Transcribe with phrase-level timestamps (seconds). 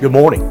[0.00, 0.42] Good morning.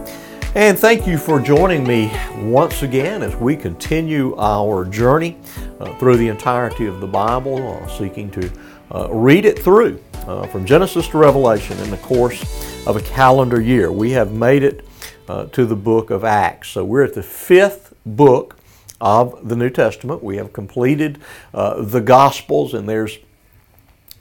[0.55, 5.37] And thank you for joining me once again as we continue our journey
[5.79, 8.51] uh, through the entirety of the Bible, uh, seeking to
[8.93, 12.43] uh, read it through uh, from Genesis to Revelation in the course
[12.85, 13.89] of a calendar year.
[13.89, 14.85] We have made it
[15.29, 16.67] uh, to the book of Acts.
[16.67, 18.57] So we're at the fifth book
[18.99, 20.21] of the New Testament.
[20.21, 21.21] We have completed
[21.53, 23.17] uh, the Gospels, and there's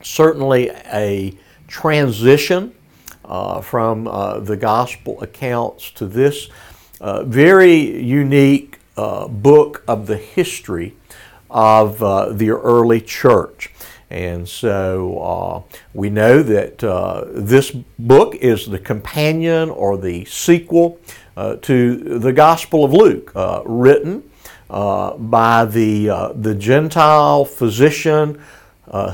[0.01, 1.37] certainly a
[1.67, 2.73] transition
[3.61, 6.49] from uh, the gospel accounts to this
[6.99, 10.95] uh, very unique uh, book of the history
[11.49, 13.69] of uh, the early church.
[14.09, 16.79] And so uh, we know that
[17.29, 20.99] this book is the companion or the sequel
[21.35, 23.31] to the Gospel of Luke,
[23.65, 24.23] written
[24.69, 28.41] by the, the Gentile physician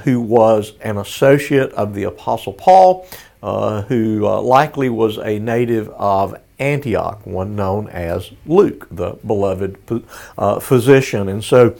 [0.03, 5.89] who was an associate of the Apostle Paul uh, who uh, likely was a native
[5.89, 9.77] of Antioch, one known as Luke, the beloved
[10.37, 11.27] uh, physician.
[11.27, 11.75] And so,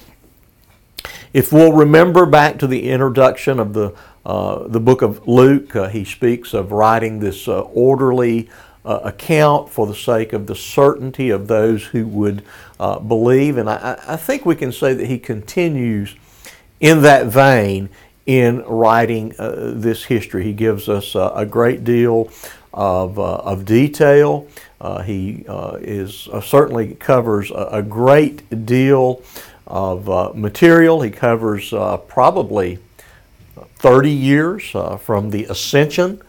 [1.32, 5.90] if we'll remember back to the introduction of the uh, the book of Luke, uh,
[5.90, 8.50] he speaks of writing this uh, orderly
[8.86, 12.44] account for the sake of the certainty of those who would
[13.08, 13.58] believe.
[13.58, 16.16] And I, I, think we can say that he continues
[16.82, 17.90] in that vein
[18.26, 20.44] in writing uh, this history.
[20.44, 22.30] He gives us uh, a great deal
[22.74, 24.48] of, uh, of detail.
[24.80, 29.22] Uh, he uh, is certainly covers a, a, great deal
[29.68, 31.02] of material.
[31.02, 31.70] He covers
[32.08, 32.80] probably
[33.78, 36.22] 30 years from the ascension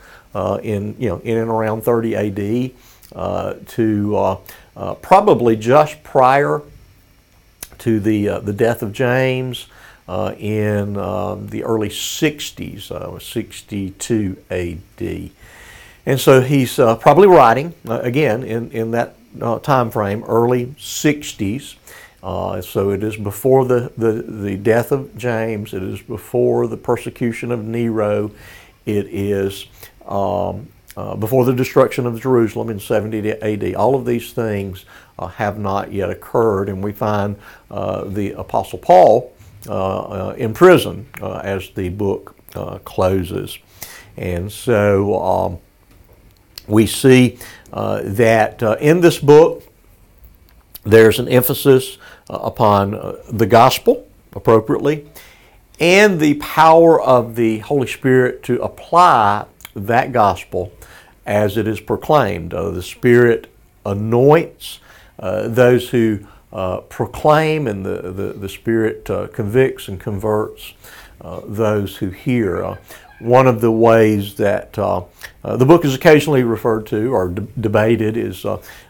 [0.63, 4.39] in you know in and around 30 AD to
[5.03, 6.63] probably just prior
[7.79, 9.67] to the the death of James
[10.09, 15.31] uh, in um, the early 60s, uh, 62 AD.
[16.07, 20.67] And so he's uh, probably writing, uh, again, in, in that uh, time frame, early
[20.79, 21.77] 60s.
[22.23, 26.77] Uh, so it is before the, the, the death of James, it is before the
[26.77, 28.31] persecution of Nero,
[28.87, 29.67] it is
[30.07, 30.69] um,
[31.19, 33.75] before the destruction of Jerusalem in 70 AD.
[33.75, 34.85] All of these things
[35.35, 37.37] have not yet occurred, and we find
[37.69, 42.37] the Apostle Paul uh, uh, in prison uh, as the book
[42.85, 43.59] closes.
[44.17, 45.59] And so um,
[46.67, 47.39] we see
[47.73, 49.63] that in this book,
[50.85, 51.99] there's an emphasis
[52.29, 52.93] upon
[53.31, 55.07] the gospel appropriately
[55.81, 60.73] and the power of the Holy Spirit to apply that gospel
[61.27, 62.55] as it is proclaimed.
[62.55, 63.53] Uh, the Spirit
[63.85, 64.81] anoints
[65.19, 70.75] uh, those who uh, proclaim, and the, the, the Spirit uh, convicts and converts
[71.21, 72.65] uh, those who hear.
[72.65, 72.77] Uh,
[73.19, 75.03] one of the ways that uh,
[75.43, 78.45] the book is occasionally referred to or de- debated is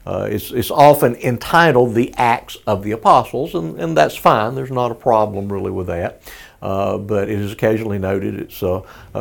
[0.06, 4.54] it's, it's often entitled The Acts of the Apostles, and, and that's fine.
[4.54, 6.22] There's not a problem really with that.
[6.60, 8.50] but it is occasionally noted it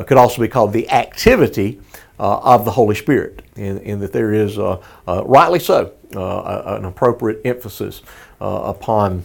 [0.08, 1.80] could also be called the activity
[2.18, 4.58] of the Holy Spirit, in, in that there is,
[5.06, 8.02] rightly so, an appropriate emphasis
[8.42, 9.24] uh, upon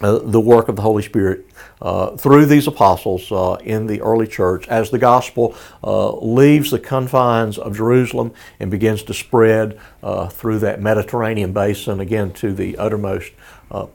[0.00, 1.44] uh, the work of the Holy Spirit
[1.82, 6.78] uh, through these apostles uh, in the early church as the gospel uh, leaves the
[6.78, 12.76] confines of Jerusalem and begins to spread uh, through that Mediterranean basin again to the
[12.78, 13.32] uttermost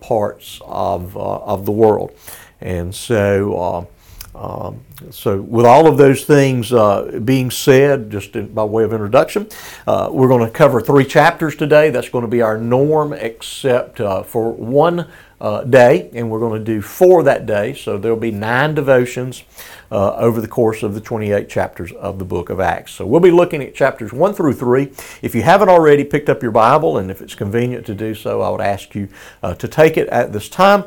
[0.01, 2.11] parts of, of the world.
[2.59, 3.87] And so,
[4.35, 8.91] um, so, with all of those things uh, being said, just in, by way of
[8.91, 9.47] introduction,
[9.85, 11.91] uh, we're going to cover three chapters today.
[11.91, 15.07] That's going to be our norm, except uh, for one
[15.39, 17.75] uh, day, and we're going to do four that day.
[17.75, 19.44] So, there'll be nine devotions
[19.91, 22.94] uh, over the course of the 28 chapters of the book of Acts.
[22.94, 24.91] So, we'll be looking at chapters one through three.
[25.21, 28.41] If you haven't already picked up your Bible, and if it's convenient to do so,
[28.41, 29.09] I would ask you
[29.44, 30.85] uh, to take it at this time.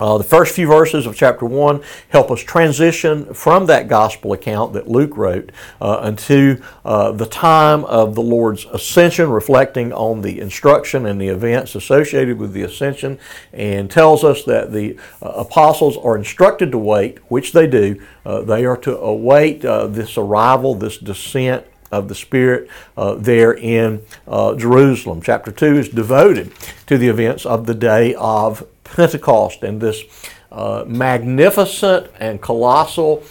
[0.00, 4.72] Uh, the first few verses of chapter 1 help us transition from that gospel account
[4.72, 5.50] that Luke wrote
[5.80, 11.28] uh, into uh, the time of the Lord's ascension, reflecting on the instruction and the
[11.28, 13.18] events associated with the ascension,
[13.52, 18.00] and tells us that the uh, apostles are instructed to wait, which they do.
[18.24, 23.52] Uh, they are to await uh, this arrival, this descent of the Spirit uh, there
[23.52, 25.22] in uh, Jerusalem.
[25.22, 26.52] Chapter 2 is devoted
[26.86, 30.02] to the events of the day of Pentecost and this
[30.50, 33.22] uh, magnificent and colossal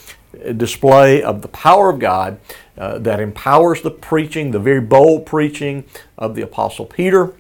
[0.55, 2.39] display of the power of God
[2.77, 5.83] uh, that empowers the preaching, the very bold preaching
[6.17, 7.33] of the Apostle Peter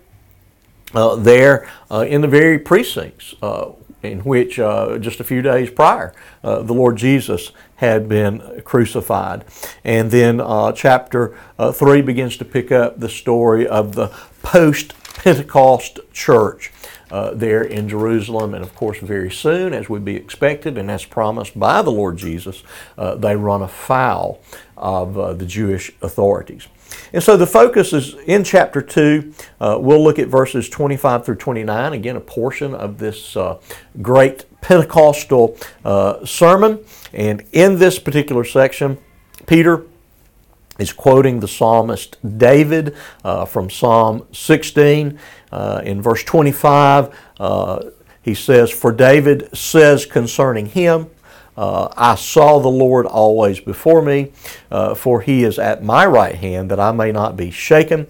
[0.93, 3.71] uh, there uh, in the very precincts uh,
[4.03, 9.45] in which uh, just a few days prior, uh, the Lord Jesus had been crucified.
[9.83, 14.07] And then uh, chapter uh, 3 begins to pick up the story of the
[14.41, 16.71] post Pentecost church.
[17.09, 21.05] Uh, there in Jerusalem, and of course, very soon, as would be expected and as
[21.05, 22.63] promised by the Lord Jesus,
[22.97, 24.41] uh, they run afoul
[24.75, 26.67] of uh, the Jewish authorities.
[27.13, 29.33] And so the focus is in chapter 2.
[29.59, 33.59] Uh, we'll look at verses 25 through 29, again, a portion of this uh,
[34.01, 36.83] great Pentecostal uh, sermon.
[37.13, 38.97] And in this particular section,
[39.45, 39.85] Peter
[40.79, 45.19] is quoting the psalmist David uh, from Psalm 16.
[45.51, 47.83] Uh, in verse 25, uh,
[48.21, 51.09] he says, For David says concerning him,
[51.57, 54.31] uh, I saw the Lord always before me,
[54.71, 58.07] uh, for he is at my right hand, that I may not be shaken.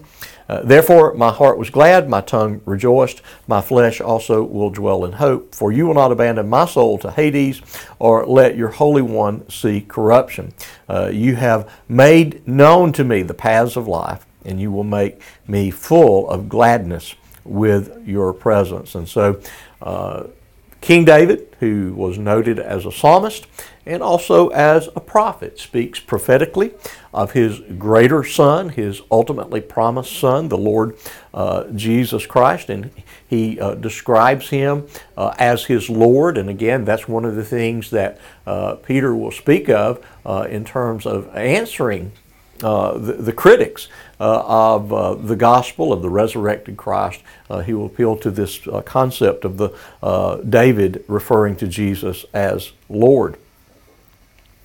[0.50, 5.14] Uh, therefore, my heart was glad, my tongue rejoiced, my flesh also will dwell in
[5.14, 5.54] hope.
[5.54, 7.62] For you will not abandon my soul to Hades,
[8.00, 10.54] or let your Holy One see corruption.
[10.88, 15.22] Uh, you have made known to me the paths of life, and you will make
[15.48, 18.96] me full of gladness with your presence.
[18.96, 19.42] And so,
[19.82, 20.28] uh,
[20.88, 23.46] King David, who was noted as a psalmist
[23.86, 26.74] and also as a prophet, speaks prophetically
[27.14, 30.96] of his greater son, his ultimately promised son, the Lord
[31.34, 32.90] uh, Jesus Christ, and
[33.28, 34.88] he uh, describes him
[35.18, 36.38] uh, as his Lord.
[36.38, 40.64] And again, that's one of the things that uh, Peter will speak of uh, in
[40.64, 42.14] terms of answering
[42.60, 43.88] the, the, critics
[44.20, 47.22] uh, of uh, the gospel of the resurrected Christ.
[47.50, 52.72] Uh, he will appeal to this uh, concept of the David referring to Jesus as
[52.90, 53.38] Lord.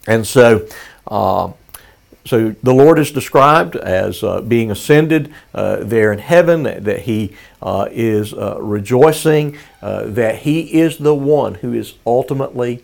[0.07, 0.67] And so,
[1.09, 8.33] so the Lord is described as being ascended there in heaven, that, that he is
[8.33, 12.83] rejoicing, that he is the one who is ultimately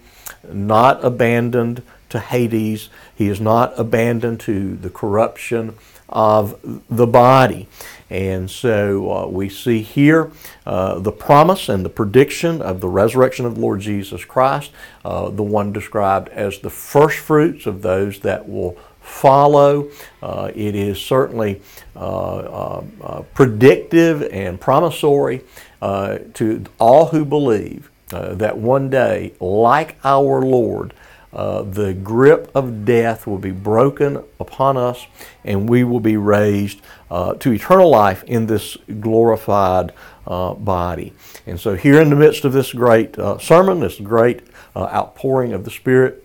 [0.52, 2.88] not abandoned to Hades.
[3.14, 5.74] He is not abandoned to the corruption
[6.08, 6.58] of
[6.88, 7.68] the body.
[8.10, 10.30] And so uh, we see here
[10.64, 14.70] uh, the promise and the prediction of the resurrection of the Lord Jesus Christ,
[15.04, 19.90] uh, the one described as the first fruits of those that will follow.
[20.22, 21.60] Uh, it is certainly
[21.96, 25.42] uh, uh, predictive and promissory
[25.80, 30.94] to all who believe that one day, like our Lord,
[31.32, 35.06] uh, the grip of death will be broken upon us
[35.44, 36.80] and we will be raised
[37.10, 39.92] uh, to eternal life in this glorified
[40.26, 41.12] uh, body.
[41.46, 44.42] And so, here in the midst of this great uh, sermon, this great
[44.76, 46.24] uh, outpouring of the Spirit,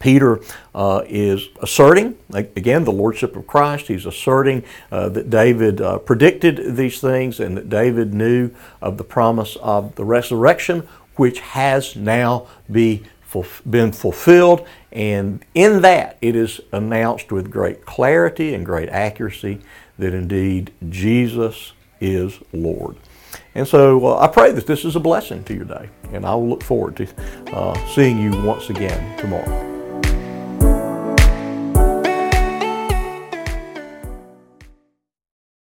[0.00, 0.40] Peter
[0.74, 3.86] uh, is asserting, again, the Lordship of Christ.
[3.88, 8.50] He's asserting uh, that David uh, predicted these things and that David knew
[8.82, 10.86] of the promise of the resurrection,
[11.16, 13.04] which has now be
[13.68, 19.60] been fulfilled, and in that it is announced with great clarity and great accuracy
[19.98, 22.96] that indeed Jesus is Lord.
[23.54, 26.34] And so uh, I pray that this is a blessing to your day, and I
[26.34, 29.73] will look forward to uh, seeing you once again tomorrow.